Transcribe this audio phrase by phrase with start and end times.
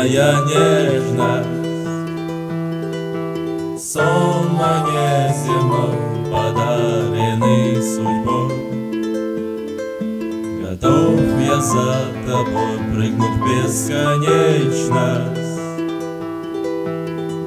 [0.00, 1.48] моя нежность.
[3.78, 5.94] Сон мне земной,
[6.32, 8.54] подаренный судьбой.
[10.62, 11.90] Готов я за
[12.26, 15.60] тобой прыгнуть в бесконечность.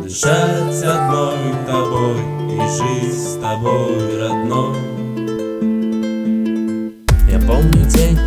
[0.04, 2.20] Дышать одной тобой
[2.52, 4.78] и жить с тобой родной.
[7.32, 8.20] Я помню день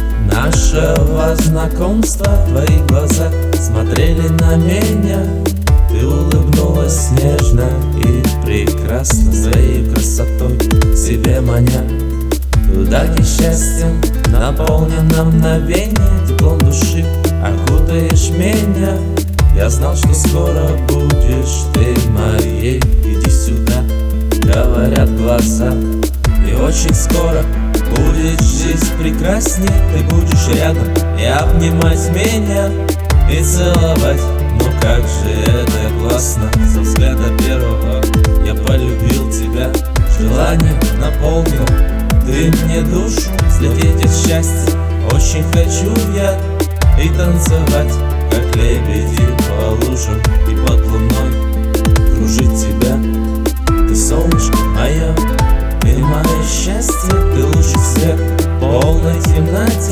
[0.56, 5.20] нашего знакомства Твои глаза смотрели на меня.
[5.90, 7.64] Ты улыбнулась нежно
[7.96, 10.58] и прекрасно Своей красотой
[10.96, 11.82] себе маня.
[12.68, 14.00] Где счастьем
[14.30, 17.04] наполнено мгновение Теплом души
[17.42, 18.96] окутаешь меня.
[19.54, 22.78] Я знал, что скоро будешь ты моей.
[23.04, 23.82] Иди сюда,
[24.42, 25.72] говорят глаза
[26.46, 27.42] И очень скоро
[27.90, 32.70] будет жизнь прекрасней Ты будешь рядом и обнимать меня
[33.30, 34.22] И целовать.
[34.58, 38.02] Но как же это классно Со взгляда первого
[38.46, 39.70] я полюбил тебя.
[40.18, 41.66] Желание наполнил
[42.26, 43.30] ты мне душу.
[43.48, 44.76] Взлететь от счастья
[45.12, 46.38] очень хочу я
[47.00, 47.92] И танцевать,
[48.30, 50.20] как лебеди по лужам
[50.50, 51.30] И под луной.
[52.14, 52.75] Кружить тебя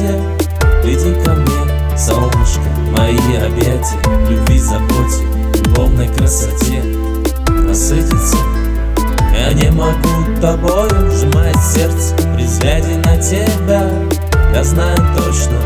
[0.05, 0.45] темноте
[0.85, 2.61] Иди ко мне, солнышко,
[2.91, 3.99] мои объятия.
[4.29, 5.25] Любви, заботе,
[5.65, 6.83] любовной красоте.
[7.49, 8.37] Насытиться
[9.33, 12.15] я не могу тобою сжимать сердце.
[12.35, 13.91] При взгляде на тебя
[14.53, 15.57] Я знаю точно,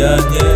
[0.00, 0.49] yeah.